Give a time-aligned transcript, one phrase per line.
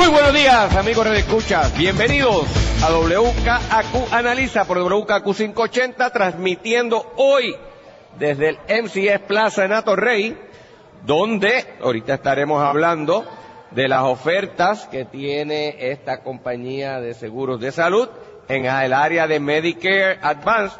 [0.00, 1.70] Muy buenos días, amigos de Escucha.
[1.76, 2.46] Bienvenidos
[2.82, 7.54] a WKAQ Analiza por WKAQ 580, transmitiendo hoy
[8.18, 10.38] desde el MCS Plaza en Rey,
[11.04, 13.26] donde ahorita estaremos hablando
[13.72, 18.08] de las ofertas que tiene esta compañía de seguros de salud
[18.48, 20.78] en el área de Medicare Advance.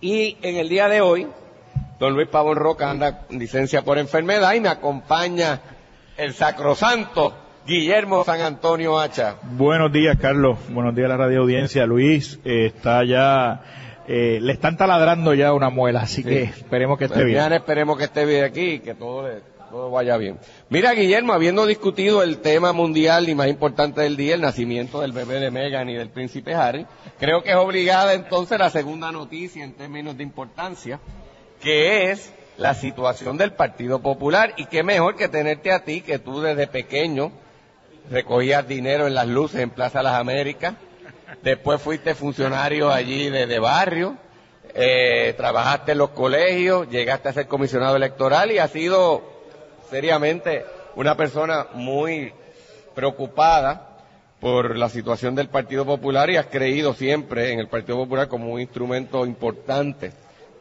[0.00, 1.28] Y en el día de hoy,
[2.00, 5.60] don Luis Pavón Roca anda en licencia por enfermedad y me acompaña
[6.16, 9.36] el sacrosanto Guillermo San Antonio Hacha.
[9.42, 10.58] Buenos días, Carlos.
[10.68, 11.86] Buenos días a la radio audiencia.
[11.86, 13.62] Luis eh, está ya,
[14.06, 17.38] eh, le están taladrando ya una muela, así que esperemos que esté Pues, bien.
[17.38, 20.38] bien, esperemos que esté bien aquí y que todo, le- todo vaya bien.
[20.68, 25.12] Mira, Guillermo, habiendo discutido el tema mundial y más importante del día, el nacimiento del
[25.12, 26.84] bebé de Meghan y del príncipe Harry,
[27.18, 31.00] creo que es obligada entonces la segunda noticia en términos de importancia,
[31.62, 34.52] que es la situación del Partido Popular.
[34.58, 37.32] Y qué mejor que tenerte a ti, que tú desde pequeño
[38.10, 40.74] recogías dinero en las luces en Plaza Las Américas,
[41.42, 44.16] después fuiste funcionario allí de, de barrio,
[44.74, 49.22] eh, trabajaste en los colegios, llegaste a ser comisionado electoral y has sido
[49.90, 50.64] seriamente
[50.96, 52.32] una persona muy
[52.94, 53.98] preocupada
[54.40, 58.52] por la situación del Partido Popular y has creído siempre en el Partido Popular como
[58.52, 60.12] un instrumento importante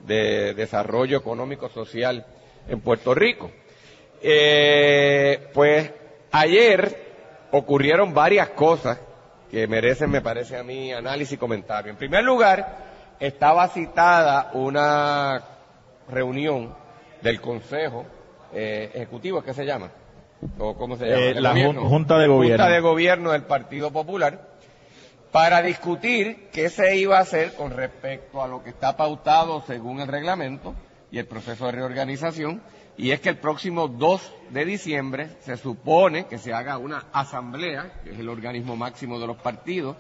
[0.01, 2.25] de desarrollo económico social
[2.67, 3.51] en Puerto Rico.
[4.21, 5.91] Eh, pues
[6.31, 7.12] ayer
[7.53, 8.99] ocurrieron varias cosas
[9.51, 11.91] que merecen, me parece a mí, análisis y comentario.
[11.91, 12.77] En primer lugar,
[13.19, 15.39] estaba citada una
[16.09, 16.75] reunión
[17.21, 18.05] del Consejo
[18.53, 19.91] eh, Ejecutivo, ¿qué se llama?
[20.57, 21.21] ¿O cómo se llama?
[21.21, 21.87] Eh, ¿El la gobierno?
[21.87, 22.63] Junta de Gobierno.
[22.63, 24.53] Junta de Gobierno del Partido Popular
[25.31, 29.99] para discutir qué se iba a hacer con respecto a lo que está pautado según
[29.99, 30.73] el reglamento
[31.11, 32.61] y el proceso de reorganización,
[32.97, 37.91] y es que el próximo 2 de diciembre se supone que se haga una asamblea,
[38.03, 39.95] que es el organismo máximo de los partidos,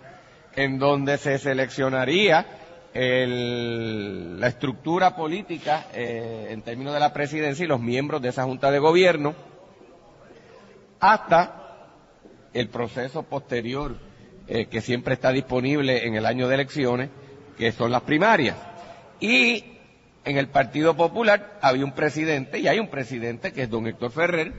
[0.55, 2.45] en donde se seleccionaría
[2.93, 8.43] el- la estructura política eh, en términos de la presidencia y los miembros de esa
[8.43, 9.33] junta de gobierno
[10.99, 11.87] hasta
[12.53, 13.97] el proceso posterior
[14.47, 17.09] eh, que siempre está disponible en el año de elecciones,
[17.57, 18.57] que son las primarias.
[19.19, 19.72] Y
[20.25, 24.11] en el Partido Popular había un presidente, y hay un presidente que es don Héctor
[24.11, 24.53] Ferrer,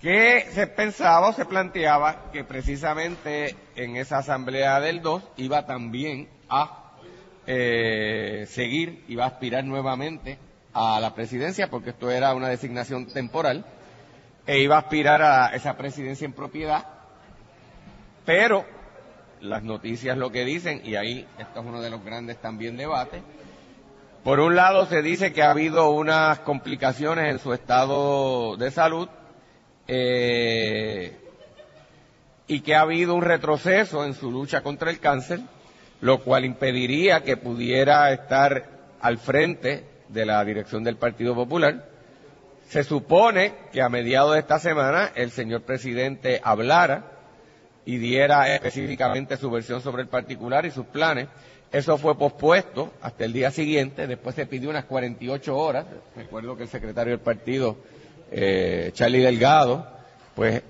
[0.00, 6.28] que se pensaba o se planteaba que precisamente en esa asamblea del 2 iba también
[6.48, 6.94] a
[7.46, 10.38] eh, seguir, iba a aspirar nuevamente
[10.72, 13.64] a la presidencia, porque esto era una designación temporal,
[14.46, 16.86] e iba a aspirar a esa presidencia en propiedad,
[18.24, 18.64] pero
[19.40, 23.22] las noticias lo que dicen, y ahí esto es uno de los grandes también debates,
[24.24, 29.08] por un lado se dice que ha habido unas complicaciones en su estado de salud
[29.88, 31.16] eh,
[32.46, 35.40] y que ha habido un retroceso en su lucha contra el cáncer,
[36.00, 38.66] lo cual impediría que pudiera estar
[39.00, 41.88] al frente de la dirección del Partido Popular.
[42.68, 47.04] Se supone que a mediados de esta semana el señor presidente hablara
[47.84, 51.28] y diera específicamente su versión sobre el particular y sus planes.
[51.72, 55.86] Eso fue pospuesto hasta el día siguiente, después se pidió unas 48 horas.
[56.16, 57.76] Recuerdo que el secretario del partido,
[58.32, 59.86] eh, Charlie Delgado,
[60.34, 60.62] pues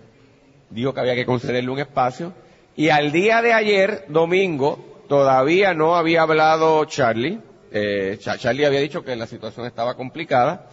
[0.69, 2.35] dijo que había que concederle un espacio.
[2.77, 7.41] Y al día de ayer, domingo, todavía no había hablado Charlie.
[7.73, 10.69] Eh, Cha- Charlie había dicho que la situación estaba complicada,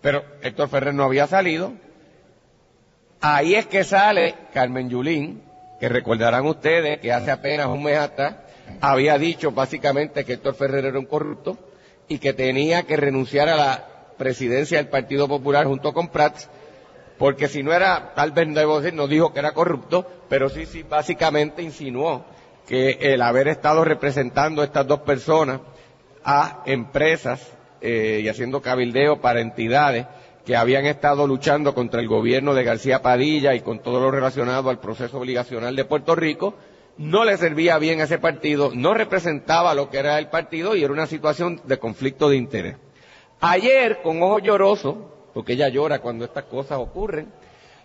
[0.00, 1.72] pero Héctor Ferrer no había salido.
[3.20, 5.42] Ahí es que sale Carmen Yulín,
[5.78, 8.34] que recordarán ustedes que hace apenas un mes atrás
[8.80, 11.58] había dicho básicamente que Héctor Ferrer era un corrupto
[12.08, 13.88] y que tenía que renunciar a la
[14.18, 16.48] presidencia del Partido Popular junto con Prats,
[17.18, 20.82] porque si no era, tal vez debo no dijo que era corrupto, pero sí, sí,
[20.82, 22.24] básicamente insinuó
[22.66, 25.60] que el haber estado representando a estas dos personas
[26.24, 30.06] a empresas eh, y haciendo cabildeo para entidades
[30.44, 34.70] que habían estado luchando contra el gobierno de García Padilla y con todo lo relacionado
[34.70, 36.54] al proceso obligacional de Puerto Rico,
[36.98, 40.84] no le servía bien a ese partido, no representaba lo que era el partido y
[40.84, 42.76] era una situación de conflicto de interés.
[43.40, 44.96] Ayer, con ojos llorosos,
[45.34, 47.32] porque ella llora cuando estas cosas ocurren,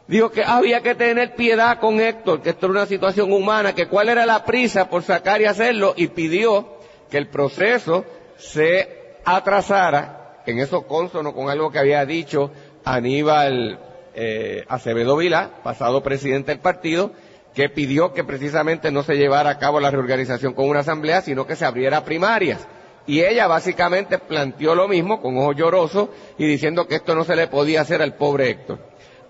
[0.08, 3.88] dijo que había que tener piedad con Héctor, que esto era una situación humana, que
[3.88, 6.78] cuál era la prisa por sacar y hacerlo, y pidió
[7.10, 8.06] que el proceso
[8.38, 12.52] se atrasara, en eso consono con algo que había dicho
[12.86, 13.80] Aníbal
[14.14, 17.12] eh, Acevedo Vila, pasado presidente del partido,
[17.58, 21.48] que pidió que precisamente no se llevara a cabo la reorganización con una asamblea, sino
[21.48, 22.68] que se abriera primarias.
[23.08, 27.36] Y ella básicamente planteó lo mismo, con ojos llorosos, y diciendo que esto no se
[27.36, 28.78] le podía hacer al pobre Héctor.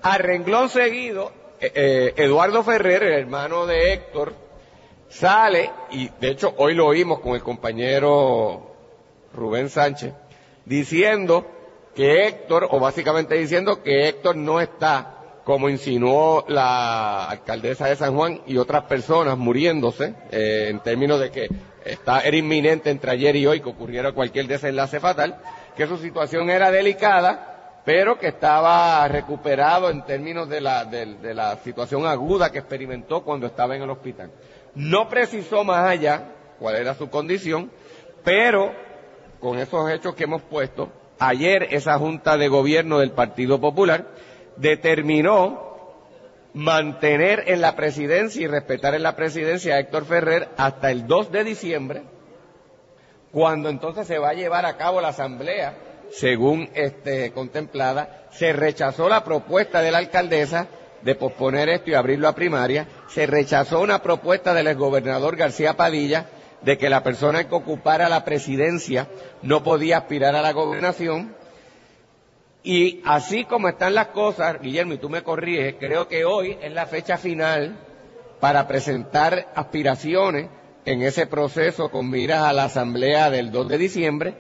[0.02, 1.32] A renglón seguido,
[1.62, 4.34] eh, eh, Eduardo Ferrer, el hermano de Héctor,
[5.08, 8.76] sale, y de hecho hoy lo oímos con el compañero
[9.34, 10.12] Rubén Sánchez,
[10.66, 11.48] diciendo
[11.96, 15.17] que Héctor, o básicamente diciendo que Héctor no está,
[15.48, 21.32] como insinuó la alcaldesa de San Juan y otras personas muriéndose, eh, en términos de
[21.32, 21.48] que
[21.86, 25.38] está, era inminente entre ayer y hoy que ocurriera cualquier desenlace fatal,
[25.78, 31.56] que su situación era delicada, pero que estaba recuperado en términos de la, de, la
[31.64, 34.30] situación aguda que experimentó cuando estaba en el hospital.
[34.76, 36.26] No precisó más allá
[36.60, 37.72] cuál era su condición,
[38.22, 38.74] pero
[39.40, 44.08] con esos hechos que hemos puesto, ayer esa Junta de Gobierno del Partido Popular
[44.58, 45.68] determinó
[46.54, 51.32] mantener en la presidencia y respetar en la presidencia a Héctor Ferrer hasta el 2
[51.32, 52.04] de diciembre,
[53.32, 55.76] cuando entonces se va a llevar a cabo la asamblea
[56.12, 60.68] según este, contemplada, se rechazó la propuesta de la alcaldesa
[61.02, 66.28] de posponer esto y abrirlo a primaria, se rechazó una propuesta del exgobernador García Padilla
[66.62, 69.08] de que la persona que ocupara la presidencia
[69.42, 71.36] no podía aspirar a la gobernación.
[72.70, 76.74] Y así como están las cosas, Guillermo, y tú me corriges, creo que hoy es
[76.74, 77.78] la fecha final
[78.42, 80.50] para presentar aspiraciones
[80.84, 84.34] en ese proceso con miras a la asamblea del 2 de diciembre.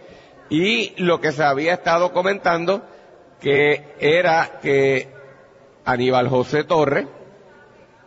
[0.49, 2.85] Y lo que se había estado comentando,
[3.39, 5.07] que era que
[5.85, 7.07] Aníbal José Torres,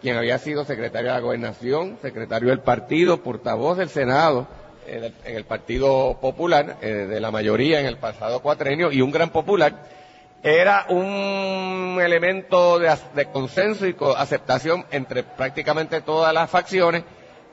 [0.02, 4.48] quien había sido secretario de la gobernación, secretario del partido, portavoz del Senado,
[4.86, 9.12] eh, en el Partido Popular, eh, de la mayoría en el pasado cuatrenio, y un
[9.12, 9.99] gran popular,
[10.42, 17.04] era un elemento de, consenso y aceptación entre prácticamente todas las facciones,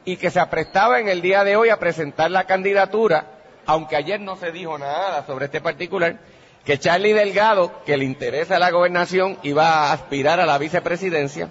[0.06, 3.38] y que se aprestaba en el día de hoy a presentar la candidatura
[3.68, 6.18] aunque ayer no se dijo nada sobre este particular,
[6.64, 11.50] que Charlie Delgado, que le interesa la gobernación, iba a aspirar a la vicepresidencia,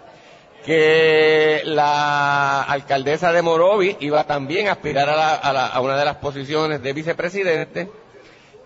[0.64, 6.92] que la alcaldesa de Morovi iba también a aspirar a, una de las posiciones de
[6.94, 7.90] vicepresidente,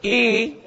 [0.01, 0.61] y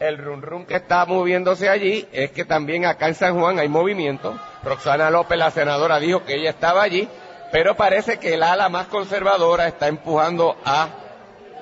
[0.00, 3.68] el run run que está moviéndose allí es que también acá en San Juan hay
[3.68, 4.38] movimiento.
[4.62, 7.08] Roxana López, la senadora, dijo que ella estaba allí,
[7.52, 10.88] pero parece que el ala más conservadora está empujando a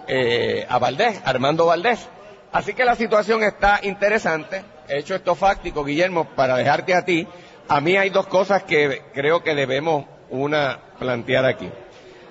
[0.07, 2.09] eh, a Valdés, Armando Valdés.
[2.53, 4.65] Así que la situación está interesante.
[4.89, 7.27] He hecho esto fáctico, Guillermo, para dejarte a ti.
[7.69, 11.71] A mí hay dos cosas que creo que debemos una plantear aquí.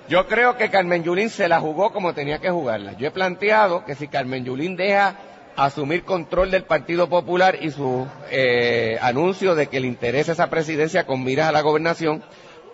[0.08, 2.92] Yo creo que Carmen Yulín se la jugó como tenía que jugarla.
[2.92, 5.16] Yo he planteado que si Carmen Yulín deja
[5.56, 11.06] asumir control del Partido Popular y su eh, anuncio de que le interesa esa presidencia
[11.06, 12.22] con miras a la gobernación,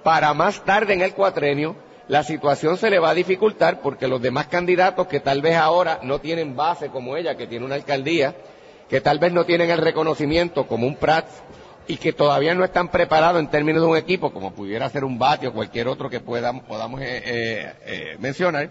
[0.02, 1.76] para más tarde en el cuatrenio
[2.10, 6.00] la situación se le va a dificultar porque los demás candidatos que tal vez ahora
[6.02, 8.34] no tienen base como ella, que tiene una alcaldía,
[8.88, 11.30] que tal vez no tienen el reconocimiento como un Prats
[11.86, 15.20] y que todavía no están preparados en términos de un equipo, como pudiera ser un
[15.20, 18.70] Bati o cualquier otro que podamos, eh, eh, eh, mencionar,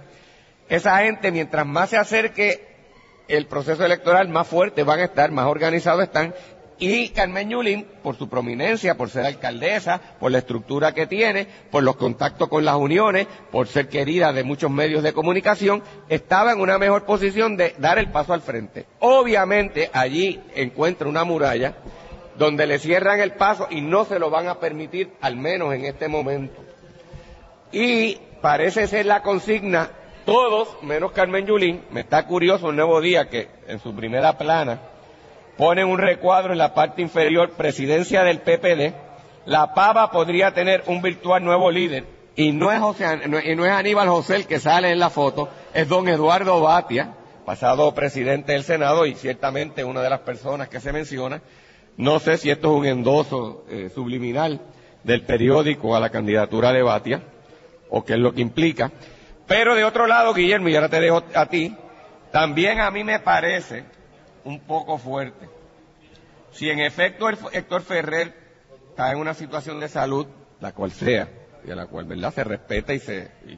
[0.68, 2.69] esa gente mientras más se acerque
[3.30, 6.33] el proceso electoral, más fuerte van a estar, más organizados están
[6.80, 11.83] y Carmen Yulín, por su prominencia, por ser alcaldesa, por la estructura que tiene, por
[11.83, 16.62] los contactos con las uniones, por ser querida de muchos medios de comunicación, estaba en
[16.62, 18.86] una mejor posición de dar el paso al frente.
[19.00, 21.76] Obviamente allí encuentra una muralla
[22.38, 25.83] donde le cierran el paso y no se lo van a permitir, al menos en
[25.83, 26.64] este momento.
[27.74, 29.92] Y parece ser la consigna,
[30.30, 34.80] todos, menos Carmen Yulín, me está curioso el nuevo día que en su primera plana,
[35.59, 38.94] Pone un recuadro en la parte inferior, presidencia del PPD,
[39.45, 42.06] la pava podría tener un virtual nuevo líder,
[42.38, 45.50] y no es, José, y no es Aníbal José el que sale en la foto,
[45.74, 47.14] es don Eduardo Batia,
[47.45, 51.42] pasado presidente del Senado y ciertamente una de las personas que se menciona.
[51.98, 54.62] No sé si esto es un endoso eh, subliminal
[55.04, 57.21] del periódico a la candidatura de Batia,
[57.90, 58.94] o qué es lo que implica.
[59.50, 61.76] Pero de otro lado, Guillermo, y ahora te dejo a ti,
[62.32, 63.84] también a mí me parece
[64.44, 65.50] un poco fuerte.
[66.52, 68.32] Si en efecto Héctor Ferrer
[68.90, 70.28] está en una situación de salud,
[70.62, 71.30] la cual sea,
[71.66, 73.58] y a la cual verdad se respeta y se y,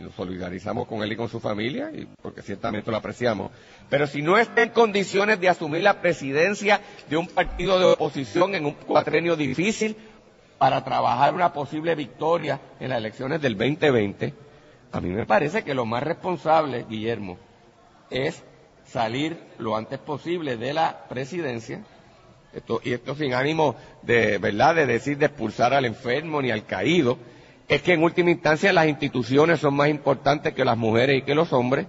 [0.00, 3.50] nos solidarizamos con él y con su familia, y porque ciertamente lo apreciamos.
[3.90, 8.54] Pero si no está en condiciones de asumir la presidencia de un partido de oposición
[8.54, 9.96] en un cuatrenio difícil
[10.56, 14.43] para trabajar una posible victoria en las elecciones del 2020,
[14.94, 17.36] a mí me parece que lo más responsable, Guillermo,
[18.10, 18.44] es
[18.86, 21.82] salir lo antes posible de la presidencia,
[22.52, 26.64] esto, y esto sin ánimo de, ¿verdad?, de decir de expulsar al enfermo ni al
[26.64, 27.18] caído,
[27.66, 31.34] es que en última instancia las instituciones son más importantes que las mujeres y que
[31.34, 31.86] los hombres,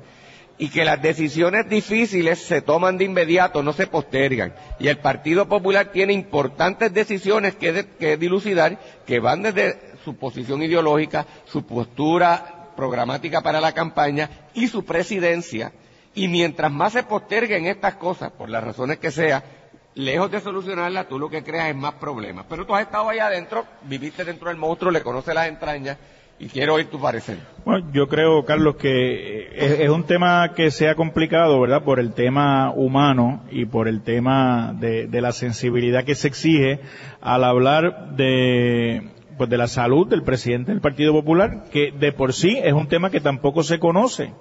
[0.57, 4.55] y que las decisiones difíciles se toman de inmediato, no se postergan.
[4.79, 10.63] Y el Partido Popular tiene importantes decisiones que, que dilucidar que van desde su posición
[10.63, 15.71] ideológica, su postura programática para la campaña y su presidencia.
[16.13, 19.43] Y mientras más se posterguen estas cosas, por las razones que sea,
[19.95, 22.45] lejos de solucionarlas, tú lo que creas es más problemas.
[22.49, 25.97] Pero tú has estado allá adentro, viviste dentro del monstruo, le conoces las entrañas
[26.37, 27.37] y quiero oír tu parecer.
[27.63, 31.83] Bueno, yo creo, Carlos, que es, un tema que se ha complicado, ¿verdad?
[31.83, 36.81] Por el tema humano y por el tema de, la sensibilidad que se exige
[37.21, 42.33] al hablar de, pues de la salud del presidente del Partido Popular, que de por
[42.33, 44.33] sí es un tema que tampoco se conoce.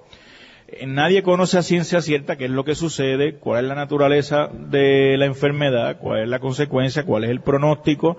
[0.86, 5.16] Nadie conoce a ciencia cierta qué es lo que sucede, cuál es la naturaleza de
[5.18, 8.16] la enfermedad, cuál es la consecuencia, cuál es el pronóstico,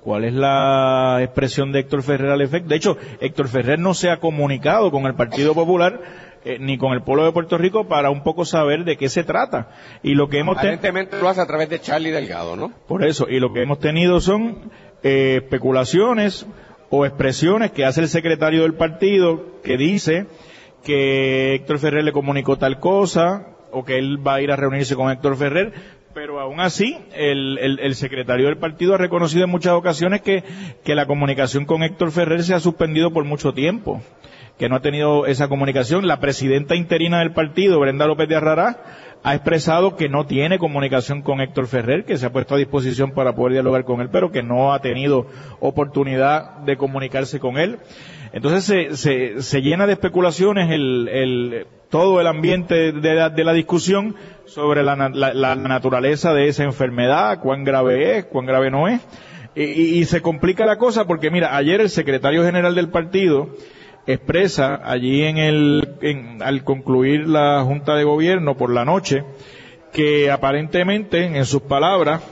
[0.00, 2.68] cuál es la expresión de Héctor Ferrer al efecto.
[2.68, 6.00] De hecho, Héctor Ferrer no se ha comunicado con el Partido Popular
[6.44, 9.24] eh, ni con el pueblo de Puerto Rico para un poco saber de qué se
[9.24, 9.68] trata.
[10.02, 12.72] Y lo que hemos Aparentemente lo hace a través de Charlie Delgado, ¿no?
[12.86, 14.70] Por eso, y lo que hemos tenido son
[15.02, 16.46] eh, especulaciones
[16.90, 20.26] o expresiones que hace el secretario del partido que dice
[20.84, 24.96] que Héctor Ferrer le comunicó tal cosa o que él va a ir a reunirse
[24.96, 25.72] con Héctor Ferrer,
[26.14, 30.42] pero aún así el, secretario del partido ha reconocido en muchas ocasiones que,
[30.84, 34.02] que la comunicación con Héctor Ferrer se ha suspendido por mucho tiempo,
[34.56, 36.06] que no ha tenido esa comunicación.
[36.06, 38.82] La presidenta interina del partido, Brenda López de Arrará,
[39.22, 43.12] ha expresado que no tiene comunicación con Héctor Ferrer, que se ha puesto a disposición
[43.12, 45.26] para poder dialogar con él, pero que no ha tenido
[45.60, 47.78] oportunidad de comunicarse con él.
[48.32, 54.14] Entonces se, se, se llena de especulaciones el, el, todo el ambiente de la, discusión
[54.44, 59.00] sobre la, la, naturaleza de esa enfermedad, cuán grave es, cuán grave no es.
[59.54, 63.48] Y, y, se complica la cosa porque, mira, ayer el secretario general del partido
[64.08, 69.22] expresa allí en el, en, al concluir la Junta de Gobierno por la noche,
[69.92, 72.22] que aparentemente, en sus palabras,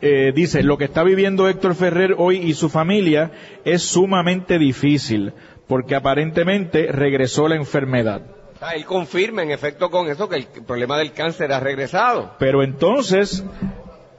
[0.00, 3.30] eh, dice, lo que está viviendo Héctor Ferrer hoy y su familia
[3.64, 5.34] es sumamente difícil,
[5.68, 8.22] porque aparentemente regresó la enfermedad.
[8.62, 12.36] Ah, él confirma en efecto con eso que el problema del cáncer ha regresado.
[12.38, 13.44] Pero entonces,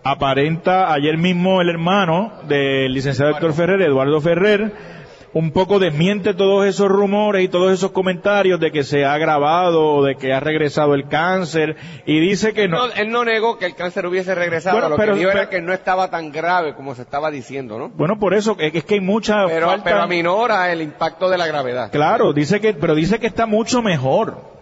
[0.04, 4.97] aparenta ayer mismo el hermano del licenciado Héctor Ferrer, Eduardo Ferrer,
[5.34, 9.96] un poco desmiente todos esos rumores y todos esos comentarios de que se ha agravado
[9.96, 12.86] o de que ha regresado el cáncer y dice que no.
[12.86, 16.10] él no negó que el cáncer hubiese regresado, lo que dijo era que no estaba
[16.10, 17.90] tan grave como se estaba diciendo, ¿no?
[17.90, 19.84] Bueno, por eso es que hay mucha pero, falta...
[19.84, 21.92] pero aminora el impacto de la gravedad.
[21.92, 24.58] Claro, dice que, pero dice que está mucho mejor.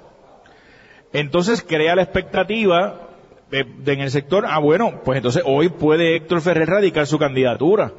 [1.13, 3.05] Entonces crea la expectativa
[3.50, 7.91] de, en el sector, ah bueno, pues entonces hoy puede Héctor Ferrer radicar su candidatura,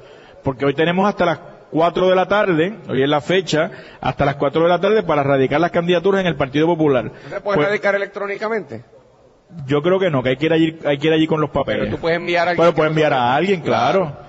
[0.42, 1.38] porque hoy tenemos hasta las
[1.70, 3.70] 4 de la tarde, hoy es la fecha,
[4.00, 7.10] hasta las 4 de la tarde para radicar las candidaturas en el Partido Popular.
[7.28, 8.84] ¿Se puede pues, radicar electrónicamente?
[9.66, 11.50] Yo creo que no, que hay que ir allí, hay que ir allí con los
[11.50, 11.84] papeles.
[11.84, 12.74] Pero tú puedes enviar a alguien.
[12.74, 14.25] puede enviar a alguien, claro.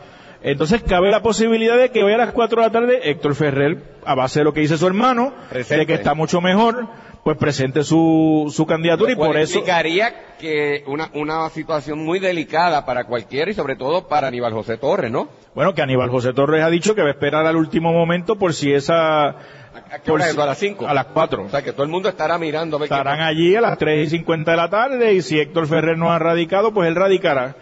[0.48, 3.84] Entonces cabe la posibilidad de que hoy a las 4 de la tarde Héctor Ferrer,
[4.06, 6.88] a base de lo que dice su hermano, de que está mucho mejor,
[7.26, 9.52] pues presente su, su candidatura y por eso...
[9.52, 14.78] Significaría que una, una situación muy delicada para cualquiera y sobre todo para Aníbal José
[14.78, 15.28] Torres, ¿no?
[15.54, 18.54] Bueno, que Aníbal José Torres ha dicho que va a esperar al último momento por
[18.54, 19.28] si esa...
[19.28, 20.88] ¿A qué hora ¿A las 5?
[20.88, 21.44] A las 4.
[21.44, 22.82] O sea, que todo el mundo estará mirando.
[22.82, 26.14] Estarán allí a las 3 y 50 de la tarde y si Héctor Ferrer no
[26.14, 27.56] ha radicado, pues él radicará.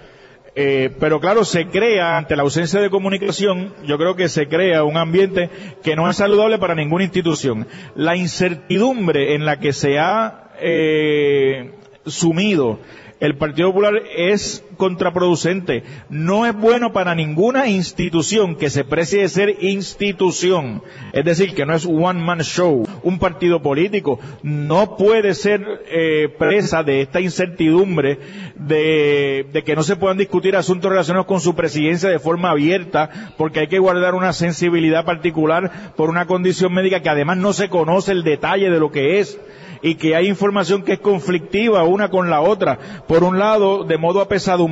[0.57, 4.85] Eh, pero claro, se crea, ante la ausencia de comunicación, yo creo que se crea
[4.85, 5.49] un ambiente
[5.83, 7.67] que no es saludable para ninguna institución.
[7.95, 11.73] La incertidumbre en la que se ha eh,
[12.05, 12.79] sumido
[13.19, 15.83] el Partido Popular es contraproducente.
[16.09, 20.83] No es bueno para ninguna institución que se precie de ser institución.
[21.13, 24.19] Es decir, que no es one man show, un partido político.
[24.43, 28.19] No puede ser eh, presa de esta incertidumbre
[28.55, 33.33] de, de que no se puedan discutir asuntos relacionados con su presidencia de forma abierta,
[33.37, 37.69] porque hay que guardar una sensibilidad particular por una condición médica que además no se
[37.69, 39.39] conoce el detalle de lo que es
[39.81, 42.79] y que hay información que es conflictiva una con la otra.
[43.07, 44.64] Por un lado, de modo apesadumbrado,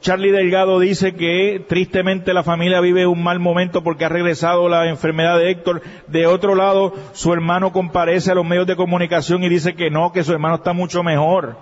[0.00, 4.88] Charlie Delgado dice que tristemente la familia vive un mal momento porque ha regresado la
[4.88, 5.82] enfermedad de Héctor.
[6.06, 10.12] De otro lado, su hermano comparece a los medios de comunicación y dice que no,
[10.12, 11.56] que su hermano está mucho mejor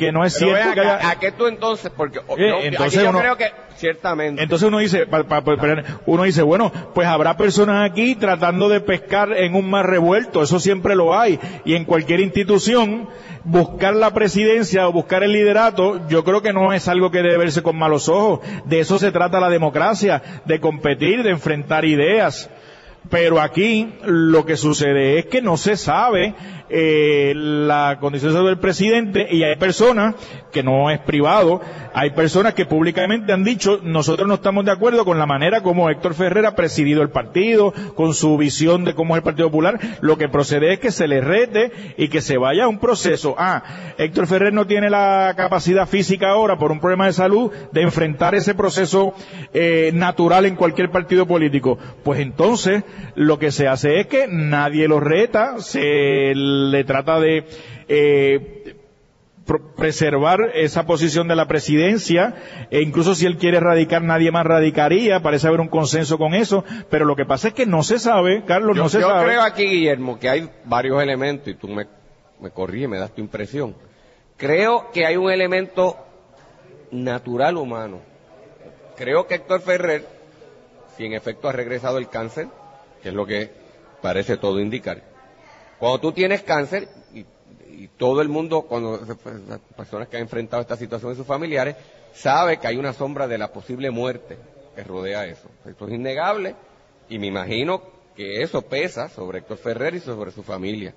[0.00, 0.88] que no es Pero cierto que.
[0.88, 1.92] ¿A qué tú entonces?
[1.94, 4.42] Porque Eh, yo, entonces aquí yo uno- creo que ciertamente.
[4.42, 8.68] Entonces uno dice, pa- pa- pa- pero uno dice, bueno, pues habrá personas aquí tratando
[8.68, 11.38] de pescar en un mar revuelto, eso siempre lo hay.
[11.64, 13.08] Y en cualquier institución,
[13.44, 17.36] buscar la presidencia o buscar el liderato, yo creo que no es algo que debe
[17.38, 18.40] verse con malos ojos.
[18.64, 22.50] De eso se trata la democracia, de competir, de enfrentar ideas.
[23.08, 26.34] Pero aquí lo que sucede es que no se sabe
[26.70, 30.14] eh, la condición de salud del presidente y hay personas
[30.52, 31.60] que no es privado,
[31.94, 35.90] hay personas que públicamente han dicho nosotros no estamos de acuerdo con la manera como
[35.90, 39.78] Héctor Ferrer ha presidido el partido, con su visión de cómo es el Partido Popular,
[40.00, 43.34] lo que procede es que se le rete y que se vaya a un proceso.
[43.38, 43.62] Ah,
[43.98, 48.34] Héctor Ferrer no tiene la capacidad física ahora por un problema de salud de enfrentar
[48.34, 49.14] ese proceso
[49.52, 51.78] eh, natural en cualquier partido político.
[52.02, 52.84] Pues entonces
[53.14, 57.44] lo que se hace es que nadie lo reta, se le trata de
[57.88, 58.76] eh,
[59.76, 62.34] preservar esa posición de la presidencia,
[62.70, 66.64] e incluso si él quiere radicar, nadie más radicaría, parece haber un consenso con eso,
[66.88, 69.26] pero lo que pasa es que no se sabe, Carlos, yo no se yo sabe.
[69.26, 71.86] creo aquí, Guillermo, que hay varios elementos y tú me,
[72.40, 73.74] me corriges, me das tu impresión.
[74.36, 75.96] Creo que hay un elemento
[76.90, 78.00] natural humano.
[78.96, 80.06] Creo que Héctor Ferrer,
[80.96, 82.48] si en efecto ha regresado el cáncer,
[83.02, 83.50] que es lo que
[84.00, 85.02] parece todo indicar,
[85.80, 87.24] cuando tú tienes cáncer, y,
[87.96, 89.00] todo el mundo, cuando
[89.48, 91.76] las personas que han enfrentado esta situación en sus familiares,
[92.12, 94.36] sabe que hay una sombra de la posible muerte
[94.76, 95.48] que rodea eso.
[95.66, 96.54] Esto es innegable
[97.08, 97.82] y me imagino
[98.14, 100.94] que eso pesa sobre Héctor Ferrer y sobre su familia.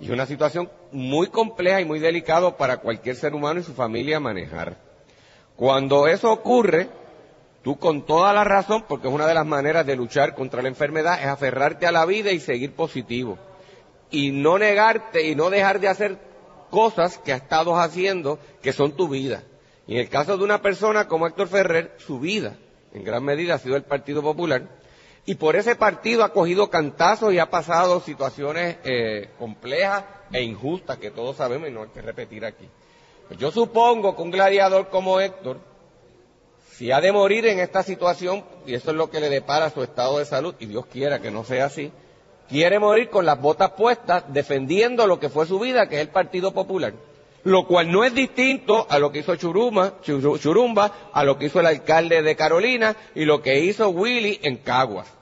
[0.00, 3.74] Y es una situación muy compleja y muy delicada para cualquier ser humano y su
[3.74, 4.76] familia manejar.
[5.56, 6.88] Cuando eso ocurre,
[7.62, 10.68] tú con toda la razón, porque es una de las maneras de luchar contra la
[10.68, 13.38] enfermedad, es aferrarte a la vida y seguir positivo.
[14.14, 16.18] Y no negarte y no dejar de hacer
[16.70, 19.42] cosas que has estado haciendo que son tu vida.
[19.86, 22.56] Y en el caso de una persona como Héctor Ferrer, su vida
[22.92, 24.68] en gran medida ha sido el Partido Popular.
[25.26, 30.98] Y por ese partido ha cogido cantazos y ha pasado situaciones eh, complejas e injustas
[30.98, 32.68] que todos sabemos y no hay que repetir aquí.
[33.26, 35.58] Pues yo supongo que un gladiador como Héctor,
[36.72, 39.82] si ha de morir en esta situación, y eso es lo que le depara su
[39.82, 41.90] estado de salud, y Dios quiera que no sea así,
[42.48, 46.08] quiere morir con las botas puestas defendiendo lo que fue su vida, que es el
[46.08, 46.94] Partido Popular.
[47.44, 51.66] Lo cual no es distinto a lo que hizo Churumba, a lo que hizo el
[51.66, 55.12] alcalde de Carolina y lo que hizo Willy en Caguas.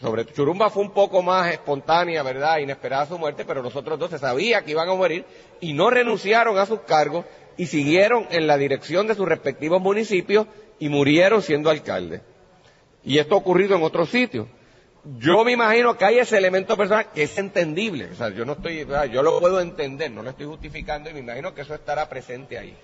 [0.00, 2.58] Sobre Churumba fue un poco más espontánea, ¿verdad?
[2.58, 5.24] Inesperada su muerte, pero los otros dos se sabía que iban a morir
[5.60, 7.24] y no renunciaron a sus cargos
[7.56, 10.46] y siguieron en la dirección de sus respectivos municipios
[10.78, 12.22] y murieron siendo alcaldes.
[13.04, 14.46] Y esto ha ocurrido en otros sitios.
[15.16, 18.10] Yo me imagino que hay ese elemento personal que es entendible.
[18.12, 21.20] O sea, yo no estoy, yo lo puedo entender, no lo estoy justificando y me
[21.20, 22.76] imagino que eso estará presente ahí.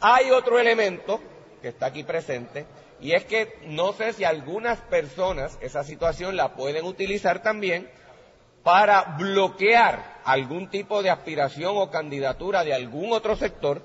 [0.00, 1.20] Hay otro elemento
[1.60, 2.64] que está aquí presente
[3.00, 7.90] y es que no sé si algunas personas esa situación la pueden utilizar también
[8.62, 13.82] para bloquear algún tipo de aspiración o candidatura de algún otro sector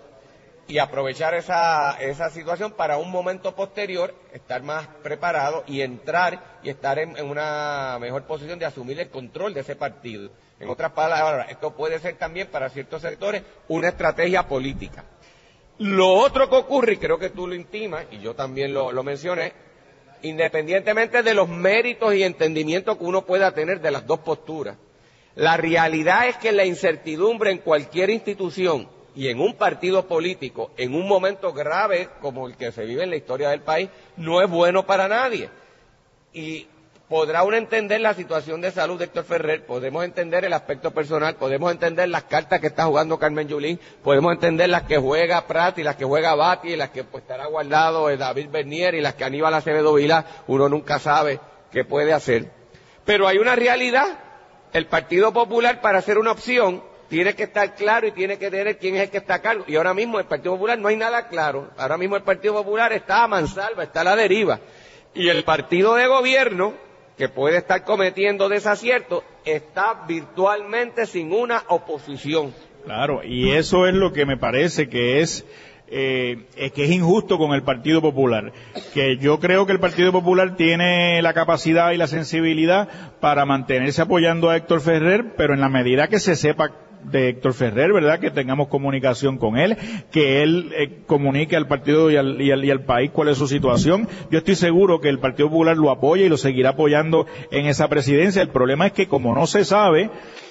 [0.70, 6.70] y aprovechar esa, esa situación para un momento posterior estar más preparado y entrar y
[6.70, 10.30] estar en, una mejor posición de asumir el control de ese partido.
[10.60, 15.06] En otras palabras, esto puede ser también para ciertos sectores una estrategia política.
[15.80, 19.02] Lo otro que ocurre, y creo que tú lo intimas, y yo también lo, lo
[19.02, 19.54] mencioné,
[20.22, 24.78] independientemente de los méritos y entendimientos que uno pueda tener de las dos posturas,
[25.34, 30.96] la realidad es que la incertidumbre en cualquier institución y en un partido político, en
[30.96, 34.50] un momento grave como el que se vive en la historia del país, no es
[34.50, 35.50] bueno para nadie.
[36.32, 36.68] Y
[37.10, 41.36] podrá uno entender la situación de salud de Héctor Ferrer, podemos entender el aspecto personal,
[41.36, 45.78] podemos entender las cartas que está jugando Carmen Yulín, podemos entender las que juega Prat
[45.80, 49.02] y las que juega Bati y las que pues, estará guardado eh, David Bernier y
[49.02, 51.42] las que Aníbal Acevedo Vilá, uno nunca sabe
[51.74, 52.54] qué puede hacer.
[53.04, 54.18] Pero hay una realidad,
[54.72, 58.78] el Partido Popular para ser una opción tiene que estar claro y tiene que tener
[58.78, 59.66] quién es el que está a cargo.
[59.68, 61.72] Y ahora mismo el Partido Popular no hay nada claro.
[61.78, 64.60] Ahora mismo el Partido Popular está a mansalva, está a la deriva.
[65.16, 66.74] Y el partido de gobierno,
[67.18, 72.54] que puede estar cometiendo desaciertos, está virtualmente sin una oposición.
[72.86, 75.46] Claro, y eso es lo que me parece que es,
[75.88, 78.54] eh, es que es injusto con el Partido Popular.
[78.94, 82.88] Que yo creo que el Partido Popular tiene la capacidad y la sensibilidad
[83.20, 86.72] para mantenerse apoyando a Héctor Ferrer, pero en la medida que se sepa
[87.04, 88.20] de Héctor Ferrer, ¿verdad?
[88.20, 89.78] Que tengamos comunicación con él,
[90.12, 93.38] que él eh, comunique al partido y al, y, al, y al país cuál es
[93.38, 94.08] su situación.
[94.32, 97.88] Yo estoy seguro que el Partido Popular lo apoya y lo seguirá apoyando en esa
[97.88, 98.42] presidencia.
[98.42, 100.10] El problema es que como no se sabe,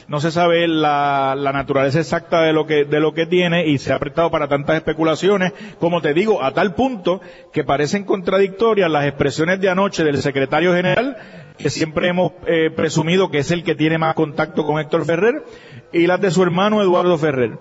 [0.08, 3.78] no se sabe la, la naturaleza exacta de lo que de lo que tiene y
[3.78, 7.20] se ha prestado para tantas especulaciones, como te digo, a tal punto
[7.52, 11.16] que parecen contradictorias las expresiones de anoche del secretario general
[11.58, 15.42] que siempre hemos eh, presumido que es el que tiene más contacto con Héctor Ferrer,
[15.92, 17.58] y las de su hermano Eduardo Ferrer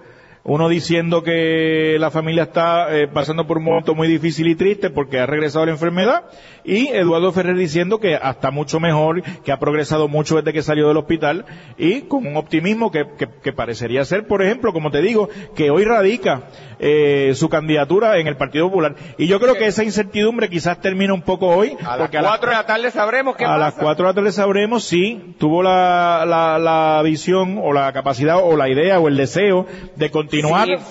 [0.48, 4.90] uno diciendo que la familia está eh, pasando por un momento muy difícil y triste
[4.90, 6.24] porque ha regresado la enfermedad
[6.64, 10.88] y Eduardo Ferrer diciendo que hasta mucho mejor, que ha progresado mucho desde que salió
[10.88, 11.46] del hospital
[11.78, 13.06] y con un optimismo que,
[13.44, 16.44] que, parecería ser, por ejemplo, como te digo, que hoy radica
[16.80, 18.96] eh, su candidatura en el Partido Popular.
[19.18, 21.76] Y yo creo que esa incertidumbre quizás termine un poco hoy.
[21.86, 24.84] A las cuatro de la tarde sabremos qué A las cuatro de la tarde sabremos
[24.86, 29.66] si tuvo la, la, la visión o la capacidad o la idea o el deseo
[29.96, 30.37] de continuar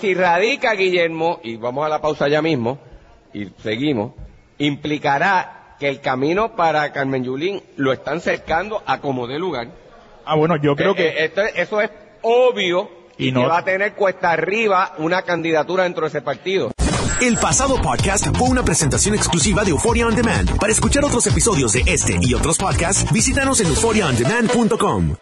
[0.01, 2.79] si, radica Guillermo, y vamos a la pausa ya mismo,
[3.33, 4.13] y seguimos,
[4.59, 9.69] implicará que el camino para Carmen Yulín lo están cercando a como de lugar.
[10.25, 11.25] Ah, bueno, yo creo eh, que...
[11.25, 11.91] Eh, eso es
[12.23, 13.43] obvio y no...
[13.43, 16.73] que va a tener cuesta arriba una candidatura dentro de ese partido.
[17.21, 20.59] El pasado podcast fue una presentación exclusiva de Euphoria On Demand.
[20.59, 25.17] Para escuchar otros episodios de este y otros podcasts, visítanos en euphoriaondemand.com.